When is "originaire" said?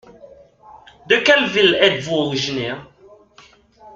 2.15-2.87